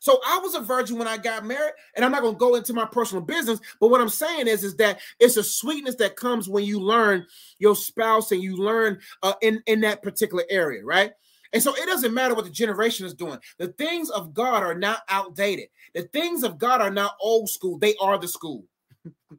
[0.00, 2.54] so I was a virgin when I got married, and I'm not going to go
[2.54, 3.60] into my personal business.
[3.80, 7.26] But what I'm saying is, is that it's a sweetness that comes when you learn
[7.58, 11.12] your spouse and you learn uh, in in that particular area, right?
[11.52, 13.38] And so it doesn't matter what the generation is doing.
[13.58, 15.68] The things of God are not outdated.
[15.94, 17.78] The things of God are not old school.
[17.78, 18.64] They are the school.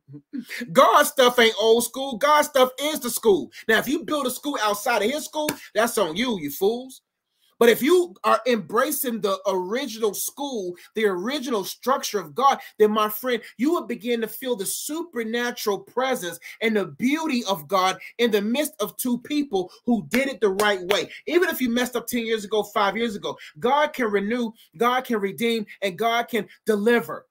[0.72, 2.18] God stuff ain't old school.
[2.18, 3.52] God stuff is the school.
[3.68, 7.02] Now, if you build a school outside of his school, that's on you, you fools.
[7.60, 13.10] But if you are embracing the original school, the original structure of God, then my
[13.10, 18.32] friend, you will begin to feel the supernatural presence and the beauty of God in
[18.32, 21.10] the midst of two people who did it the right way.
[21.28, 25.02] Even if you messed up 10 years ago, five years ago, God can renew, God
[25.02, 27.28] can redeem, and God can deliver.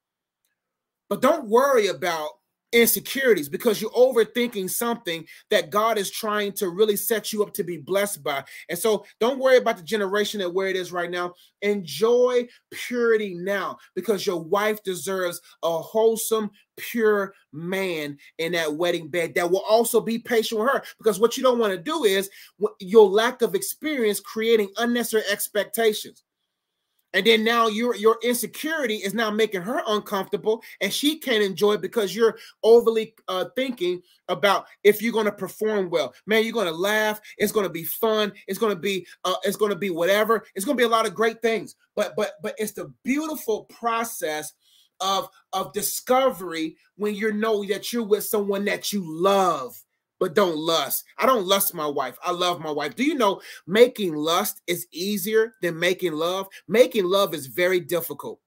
[1.09, 2.38] But don't worry about
[2.73, 7.65] insecurities because you're overthinking something that God is trying to really set you up to
[7.65, 8.45] be blessed by.
[8.69, 11.35] And so don't worry about the generation and where it is right now.
[11.63, 19.35] Enjoy purity now because your wife deserves a wholesome, pure man in that wedding bed
[19.35, 22.31] that will also be patient with her because what you don't want to do is
[22.79, 26.23] your lack of experience creating unnecessary expectations
[27.15, 31.75] and then now your your insecurity is now making her uncomfortable and she can't enjoy
[31.75, 36.15] it because you're overly uh, thinking about if you're going to perform well.
[36.27, 39.37] Man you're going to laugh it's going to be fun it's going to be uh,
[39.45, 41.75] it's going to be whatever it's going to be a lot of great things.
[41.97, 44.53] But but but it's the beautiful process
[45.01, 49.81] of of discovery when you know that you're with someone that you love
[50.21, 51.05] but don't lust.
[51.19, 52.17] I don't lust my wife.
[52.23, 52.97] I love my wife.
[52.97, 56.49] Do you know making lust is easier than making love?
[56.67, 58.41] Making love is very difficult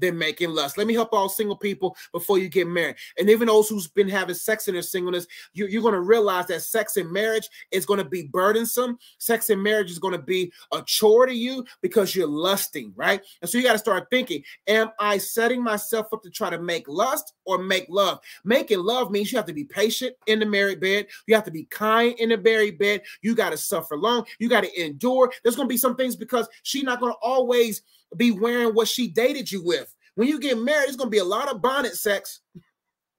[0.00, 0.78] than making lust.
[0.78, 2.96] Let me help all single people before you get married.
[3.18, 6.46] And even those who's been having sex in their singleness, you, you're going to realize
[6.46, 8.98] that sex in marriage is going to be burdensome.
[9.18, 13.22] Sex in marriage is going to be a chore to you because you're lusting, right?
[13.40, 16.58] And so you got to start thinking, am I setting myself up to try to
[16.58, 18.20] make lust or make love?
[18.44, 21.06] Making love means you have to be patient in the married bed.
[21.26, 23.02] You have to be kind in the married bed.
[23.22, 24.26] You got to suffer long.
[24.38, 25.32] You got to endure.
[25.42, 27.82] There's going to be some things because she's not going to always
[28.16, 29.92] be wearing what she dated you with.
[30.14, 32.40] When you get married, it's to be a lot of bonnet sex.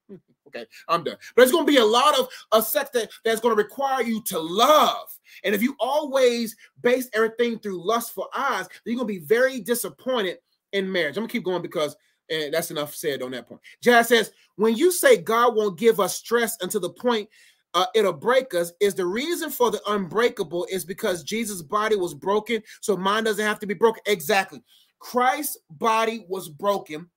[0.48, 1.16] okay, I'm done.
[1.34, 4.38] But it's to be a lot of a sex that, that's to require you to
[4.38, 5.08] love.
[5.44, 10.38] And if you always base everything through lustful eyes, you're to be very disappointed
[10.72, 11.16] in marriage.
[11.16, 11.96] I'm to keep going because
[12.30, 13.60] and eh, that's enough said on that point.
[13.82, 17.28] Jazz says, when you say God won't give us stress until the point
[17.74, 22.14] uh, it'll break us is the reason for the unbreakable is because Jesus' body was
[22.14, 24.02] broken, so mine doesn't have to be broken.
[24.06, 24.62] Exactly.
[24.98, 27.08] Christ's body was broken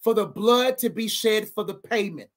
[0.00, 2.28] for the blood to be shed for the payment.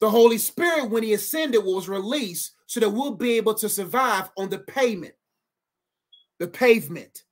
[0.00, 4.30] The Holy Spirit, when he ascended, was released so that we'll be able to survive
[4.36, 5.14] on the payment,
[6.38, 7.22] the pavement.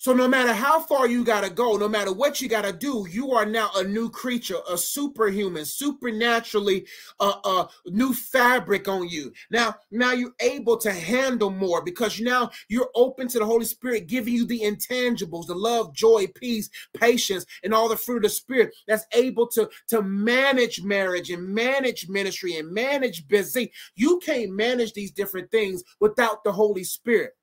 [0.00, 2.72] So no matter how far you got to go, no matter what you got to
[2.72, 6.86] do, you are now a new creature, a superhuman, supernaturally
[7.20, 9.30] uh, uh new fabric on you.
[9.50, 14.06] Now now you're able to handle more because now you're open to the Holy Spirit
[14.06, 18.28] giving you the intangibles, the love, joy, peace, patience, and all the fruit of the
[18.30, 23.70] spirit that's able to to manage marriage and manage ministry and manage busy.
[23.96, 27.34] You can't manage these different things without the Holy Spirit.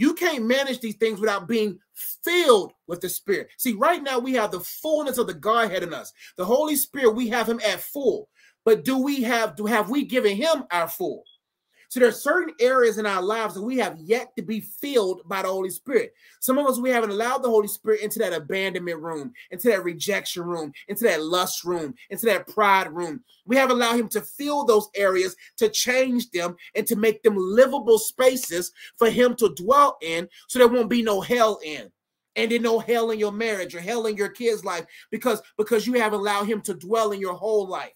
[0.00, 1.78] You can't manage these things without being
[2.24, 3.50] filled with the Spirit.
[3.58, 6.10] See, right now we have the fullness of the Godhead in us.
[6.38, 8.30] The Holy Spirit, we have him at full.
[8.64, 11.24] But do we have do have we given him our full?
[11.90, 15.22] So there are certain areas in our lives that we have yet to be filled
[15.26, 16.14] by the Holy Spirit.
[16.38, 19.82] Some of us we haven't allowed the Holy Spirit into that abandonment room, into that
[19.82, 23.24] rejection room, into that lust room, into that pride room.
[23.44, 27.34] We have allowed him to fill those areas, to change them, and to make them
[27.36, 31.90] livable spaces for him to dwell in, so there won't be no hell in
[32.36, 35.88] and then no hell in your marriage or hell in your kids' life because because
[35.88, 37.90] you have allowed him to dwell in your whole life.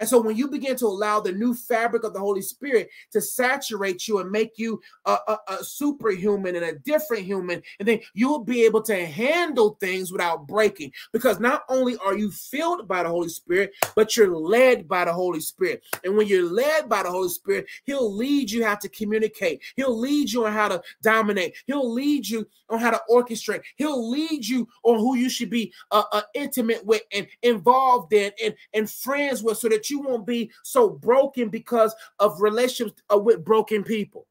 [0.00, 3.20] And so when you begin to allow the new fabric of the Holy Spirit to
[3.20, 8.00] saturate you and make you a, a, a superhuman and a different human, and then
[8.14, 10.92] you'll be able to handle things without breaking.
[11.12, 15.12] Because not only are you filled by the Holy Spirit, but you're led by the
[15.12, 15.82] Holy Spirit.
[16.02, 19.62] And when you're led by the Holy Spirit, He'll lead you how to communicate.
[19.76, 21.54] He'll lead you on how to dominate.
[21.66, 23.62] He'll lead you on how to orchestrate.
[23.76, 28.32] He'll lead you on who you should be uh, uh, intimate with and involved in
[28.42, 33.18] and, and friends with so that you won't be so broken because of relationships uh,
[33.18, 34.26] with broken people.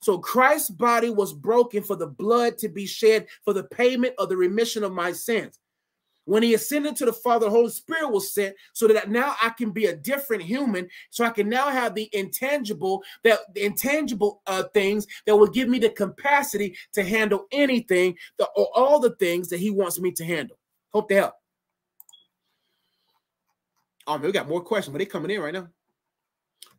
[0.00, 4.28] So Christ's body was broken for the blood to be shed for the payment of
[4.28, 5.58] the remission of my sins.
[6.26, 9.50] When he ascended to the Father, the Holy Spirit was sent so that now I
[9.50, 10.88] can be a different human.
[11.10, 15.68] So I can now have the intangible, that the intangible uh, things that will give
[15.68, 20.10] me the capacity to handle anything, the, or all the things that he wants me
[20.12, 20.58] to handle.
[20.92, 21.34] Hope to help.
[24.06, 25.68] Oh, we got more questions, but they coming in right now.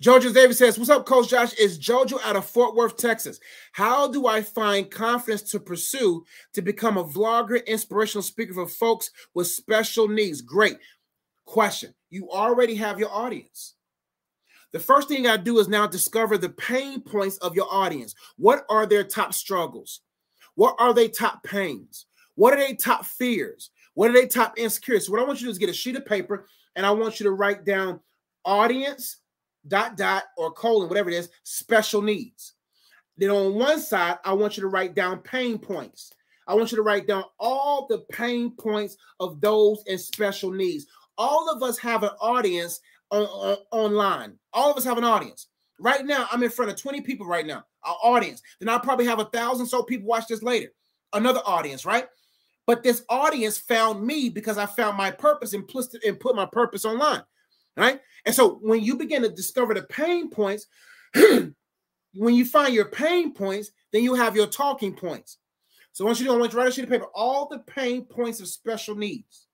[0.01, 1.53] Jojo Davis says, What's up, Coach Josh?
[1.53, 3.39] Is Jojo out of Fort Worth, Texas?
[3.71, 9.09] How do I find confidence to pursue to become a vlogger, inspirational speaker for folks
[9.33, 10.41] with special needs?
[10.41, 10.77] Great
[11.45, 11.93] question.
[12.09, 13.73] You already have your audience.
[14.71, 18.13] The first thing I do is now discover the pain points of your audience.
[18.37, 20.01] What are their top struggles?
[20.55, 22.05] What are their top pains?
[22.35, 23.71] What are their top fears?
[23.95, 25.07] What are their top insecurities?
[25.07, 26.45] So what I want you to do is get a sheet of paper
[26.77, 27.99] and I want you to write down
[28.45, 29.17] audience
[29.67, 32.53] dot dot or colon whatever it is special needs.
[33.17, 36.13] Then on one side, I want you to write down pain points.
[36.47, 40.85] I want you to write down all the pain points of those in special needs.
[41.17, 42.79] All of us have an audience
[43.11, 44.37] on, on, online.
[44.53, 45.47] All of us have an audience.
[45.79, 48.41] Right now, I'm in front of 20 people right now, our audience.
[48.59, 50.69] Then I'll probably have a thousand so people watch this later.
[51.11, 52.07] Another audience, right?
[52.67, 56.83] But this audience found me because I found my purpose put, and put my purpose
[56.85, 57.23] online.
[57.77, 58.01] Right.
[58.25, 60.67] And so when you begin to discover the pain points,
[61.15, 61.53] when
[62.35, 65.37] you find your pain points, then you have your talking points.
[65.93, 67.59] So once you do, I want you to write a sheet of paper, all the
[67.59, 69.47] pain points of special needs.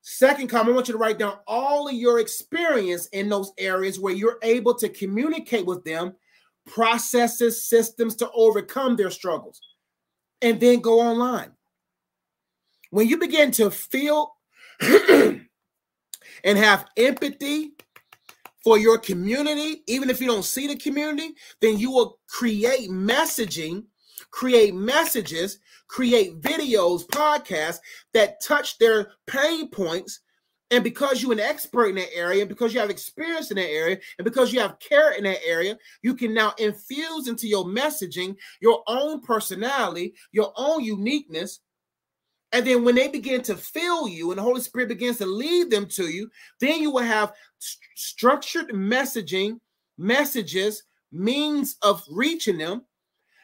[0.00, 3.98] Second comment, I want you to write down all of your experience in those areas
[3.98, 6.14] where you're able to communicate with them,
[6.66, 9.60] processes, systems to overcome their struggles,
[10.40, 11.53] and then go online
[12.94, 14.36] when you begin to feel
[14.80, 15.48] and
[16.44, 17.72] have empathy
[18.62, 23.82] for your community, even if you don't see the community, then you will create messaging,
[24.30, 27.78] create messages, create videos, podcasts
[28.12, 30.20] that touch their pain points.
[30.70, 33.98] And because you're an expert in that area, because you have experience in that area,
[34.18, 38.36] and because you have care in that area, you can now infuse into your messaging
[38.60, 41.58] your own personality, your own uniqueness,
[42.54, 45.70] and then when they begin to fill you and the Holy Spirit begins to lead
[45.70, 46.30] them to you,
[46.60, 49.58] then you will have st- structured messaging,
[49.98, 52.82] messages, means of reaching them.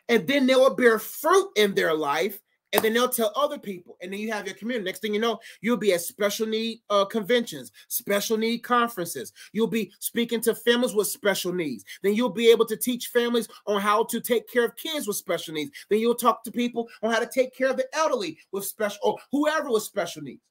[0.09, 2.39] And then they will bear fruit in their life
[2.73, 5.21] and then they'll tell other people and then you have your community next thing you
[5.21, 10.55] know you'll be at special need uh, conventions special need conferences you'll be speaking to
[10.55, 14.49] families with special needs then you'll be able to teach families on how to take
[14.49, 17.55] care of kids with special needs then you'll talk to people on how to take
[17.57, 20.43] care of the elderly with special or whoever with special needs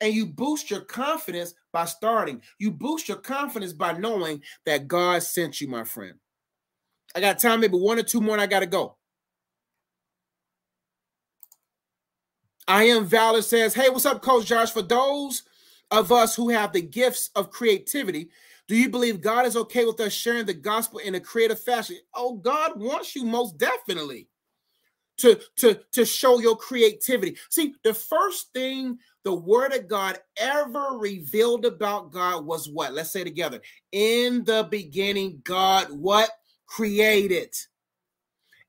[0.00, 2.42] And you boost your confidence by starting.
[2.58, 6.14] You boost your confidence by knowing that God sent you, my friend.
[7.14, 8.96] I got time, maybe one or two more, and I got to go.
[12.68, 14.72] I am Valor says, Hey, what's up, Coach Josh?
[14.72, 15.42] For those
[15.90, 18.28] of us who have the gifts of creativity,
[18.68, 21.98] do you believe God is okay with us sharing the gospel in a creative fashion?
[22.14, 24.28] Oh, God wants you most definitely
[25.18, 27.36] to, to, to show your creativity.
[27.48, 32.92] See, the first thing the word of God ever revealed about God was what?
[32.92, 33.60] Let's say together.
[33.92, 36.30] In the beginning, God what?
[36.66, 37.54] Created.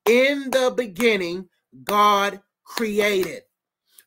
[0.06, 1.50] In the beginning,
[1.84, 3.42] God created.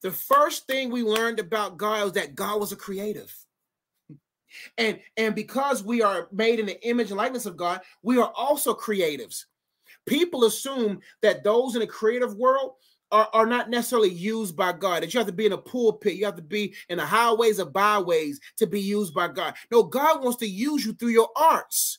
[0.02, 3.34] The first thing we learned about God was that God was a creative.
[4.78, 8.32] And, and because we are made in the image and likeness of God, we are
[8.34, 9.44] also creatives.
[10.06, 12.74] People assume that those in the creative world
[13.12, 16.14] are, are not necessarily used by God, that you have to be in a pulpit,
[16.14, 19.54] you have to be in the highways or byways to be used by God.
[19.70, 21.98] No, God wants to use you through your arts.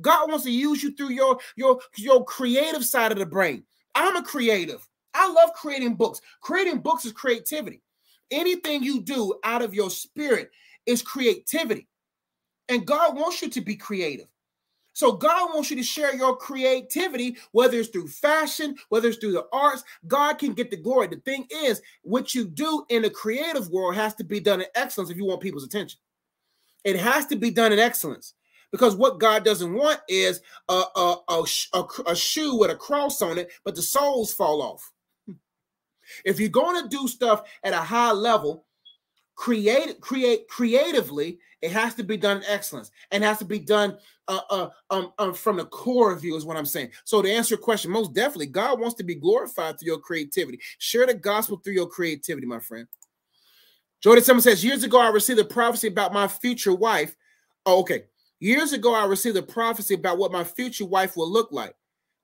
[0.00, 3.64] God wants to use you through your your your creative side of the brain.
[3.94, 4.86] I'm a creative.
[5.14, 6.20] I love creating books.
[6.40, 7.82] Creating books is creativity.
[8.30, 10.50] Anything you do out of your spirit
[10.86, 11.88] is creativity.
[12.68, 14.26] And God wants you to be creative.
[14.94, 19.32] So God wants you to share your creativity, whether it's through fashion, whether it's through
[19.32, 19.82] the arts.
[20.06, 21.08] God can get the glory.
[21.08, 24.68] The thing is, what you do in the creative world has to be done in
[24.76, 25.98] excellence if you want people's attention.
[26.84, 28.34] It has to be done in excellence
[28.70, 31.44] because what God doesn't want is a, a, a,
[32.06, 34.92] a, shoe with a cross on it, but the soles fall off.
[36.24, 38.66] If you're going to do stuff at a high level,
[39.36, 43.96] create create creatively, it has to be done excellence and has to be done
[44.28, 46.90] uh, uh, um, um, from the core of you, is what I'm saying.
[47.04, 50.60] So to answer your question, most definitely, God wants to be glorified through your creativity.
[50.78, 52.86] Share the gospel through your creativity, my friend.
[54.02, 57.16] Jordan Someone says, years ago, I received a prophecy about my future wife.
[57.64, 58.04] Oh, okay.
[58.38, 61.74] Years ago, I received a prophecy about what my future wife will look like.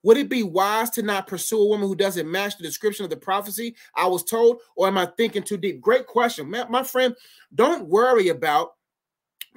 [0.03, 3.11] Would it be wise to not pursue a woman who doesn't match the description of
[3.11, 5.81] the prophecy I was told, or am I thinking too deep?
[5.81, 7.15] Great question, my, my friend.
[7.55, 8.73] Don't worry about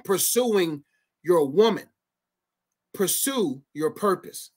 [0.04, 0.84] pursuing
[1.22, 1.84] your woman.
[2.92, 4.50] Pursue your purpose.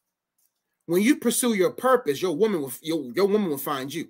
[0.88, 4.09] When you pursue your purpose, your woman will your, your woman will find you.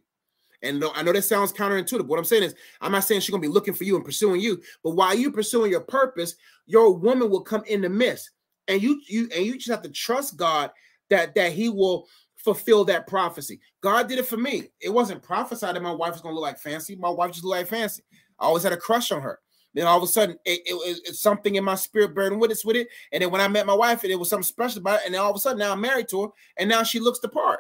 [0.64, 2.08] And I know that sounds counterintuitive.
[2.08, 4.42] What I'm saying is, I'm not saying she's gonna be looking for you and pursuing
[4.42, 8.32] you, but while you pursuing your purpose, your woman will come in the midst,
[8.68, 10.72] and you you and you just have to trust God
[11.10, 13.60] that that he will fulfill that prophecy.
[13.82, 14.70] God did it for me.
[14.80, 16.96] It wasn't prophesied that my wife was gonna look like fancy.
[16.96, 18.04] My wife just looked like fancy.
[18.40, 19.40] I always had a crush on her.
[19.74, 22.58] Then all of a sudden, it, it, it, it's something in my spirit burning with
[22.66, 22.88] with it.
[23.12, 25.06] And then when I met my wife, and it was something special about it.
[25.06, 26.28] And then all of a sudden, now I'm married to her,
[26.58, 27.60] and now she looks the part.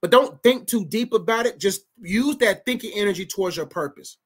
[0.00, 1.58] But don't think too deep about it.
[1.58, 4.18] Just use that thinking energy towards your purpose.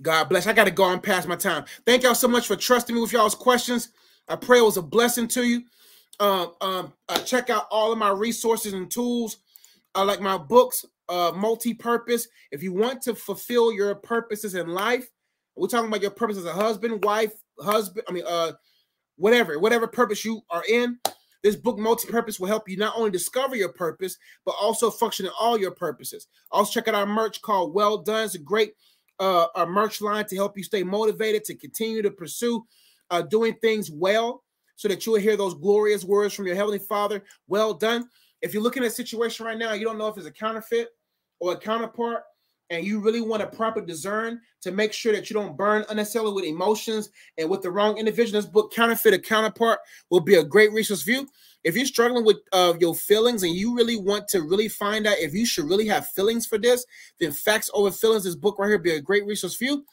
[0.00, 0.46] God bless.
[0.46, 1.64] I got to go on past my time.
[1.84, 3.90] Thank y'all so much for trusting me with y'all's questions.
[4.28, 5.64] I pray it was a blessing to you.
[6.20, 9.38] Um, um, uh, check out all of my resources and tools,
[9.94, 12.28] uh, like my books, uh, multi-purpose.
[12.50, 15.08] If you want to fulfill your purposes in life,
[15.56, 18.04] we're talking about your purpose as a husband, wife, husband.
[18.08, 18.52] I mean, uh,
[19.16, 20.98] whatever, whatever purpose you are in.
[21.42, 25.32] This book, Multi-Purpose, will help you not only discover your purpose, but also function in
[25.38, 26.26] all your purposes.
[26.50, 28.24] Also, check out our merch called Well Done.
[28.24, 28.72] It's a great
[29.20, 32.64] uh, a merch line to help you stay motivated to continue to pursue
[33.10, 34.44] uh, doing things well
[34.76, 37.24] so that you will hear those glorious words from your Heavenly Father.
[37.48, 38.08] Well done.
[38.42, 40.88] If you're looking at a situation right now, you don't know if it's a counterfeit
[41.40, 42.22] or a counterpart,
[42.70, 46.32] and you really want to proper discern to make sure that you don't burn unnecessarily
[46.32, 50.44] with emotions and with the wrong individual, this book, Counterfeit or Counterpart, will be a
[50.44, 51.28] great resource for you.
[51.64, 55.18] If you're struggling with uh, your feelings and you really want to really find out
[55.18, 56.86] if you should really have feelings for this,
[57.18, 59.84] then Facts Over Feelings, this book right here, be a great resource for you.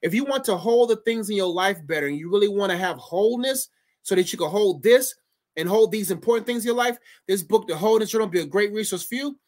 [0.00, 2.70] If you want to hold the things in your life better and you really want
[2.70, 3.68] to have wholeness
[4.02, 5.16] so that you can hold this
[5.56, 8.46] and hold these important things in your life, this book, The Wholeness Journal, be a
[8.46, 9.38] great resource for you.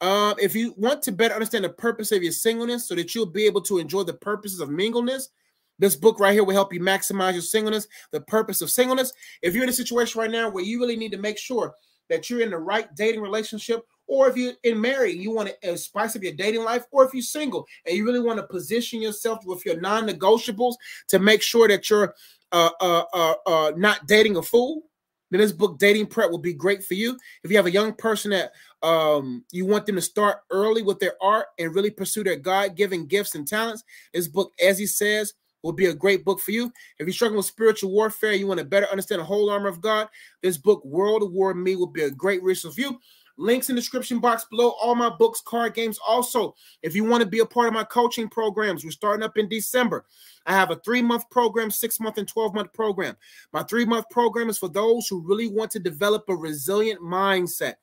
[0.00, 3.26] Um, if you want to better understand the purpose of your singleness so that you'll
[3.26, 5.30] be able to enjoy the purposes of mingleness,
[5.78, 9.12] this book right here will help you maximize your singleness, the purpose of singleness.
[9.42, 11.74] If you're in a situation right now where you really need to make sure
[12.08, 15.72] that you're in the right dating relationship, or if you're in married, you want to
[15.72, 18.46] uh, spice up your dating life, or if you're single and you really want to
[18.46, 20.74] position yourself with your non-negotiables
[21.08, 22.14] to make sure that you're
[22.50, 24.84] uh, uh, uh, uh, not dating a fool,
[25.30, 27.18] then this book, Dating Prep, will be great for you.
[27.44, 28.52] If you have a young person that
[28.82, 33.06] um, you want them to start early with their art and really pursue their God-given
[33.06, 36.72] gifts and talents, this book, as he says, will be a great book for you.
[36.98, 39.80] If you're struggling with spiritual warfare, you want to better understand the whole armor of
[39.80, 40.08] God,
[40.42, 43.00] this book, World War Me, will be a great resource for you.
[43.40, 44.70] Links in the description box below.
[44.82, 45.98] All my books, card games.
[46.06, 49.38] Also, if you want to be a part of my coaching programs, we're starting up
[49.38, 50.04] in December.
[50.44, 53.16] I have a three month program, six month, and 12 month program.
[53.52, 57.74] My three month program is for those who really want to develop a resilient mindset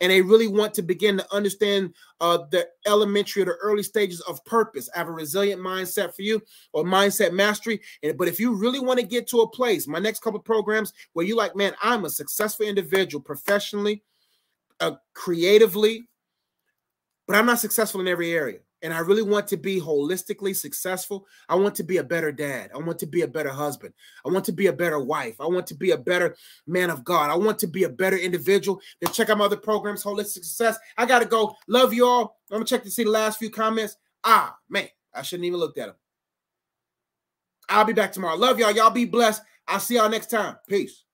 [0.00, 4.20] and they really want to begin to understand uh, the elementary or the early stages
[4.22, 4.88] of purpose.
[4.94, 6.40] I have a resilient mindset for you
[6.72, 7.80] or mindset mastery.
[8.02, 10.92] And, but if you really want to get to a place, my next couple programs
[11.12, 14.02] where you like, man, I'm a successful individual professionally,
[14.80, 16.08] uh, creatively,
[17.26, 21.26] but I'm not successful in every area and I really want to be holistically successful,
[21.48, 22.70] I want to be a better dad.
[22.74, 23.92] I want to be a better husband.
[24.24, 25.40] I want to be a better wife.
[25.40, 27.30] I want to be a better man of God.
[27.30, 28.80] I want to be a better individual.
[29.00, 30.78] Then check out my other programs, Holistic Success.
[30.96, 31.54] I got to go.
[31.68, 32.38] Love you all.
[32.50, 33.96] I'm going to check to see the last few comments.
[34.24, 35.96] Ah, man, I shouldn't even looked at them.
[37.68, 38.36] I'll be back tomorrow.
[38.36, 38.72] Love y'all.
[38.72, 39.42] Y'all be blessed.
[39.68, 40.56] I'll see y'all next time.
[40.68, 41.04] Peace.